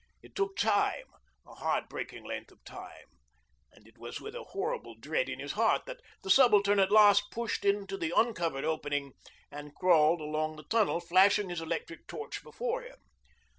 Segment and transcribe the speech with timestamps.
[0.23, 1.03] It took time,
[1.45, 3.05] a heart breaking length of time;
[3.71, 7.29] and it was with a horrible dread in his heart that the Subaltern at last
[7.29, 9.13] pushed in to the uncovered opening
[9.51, 12.97] and crawled along the tunnel, flashing his electric torch before him.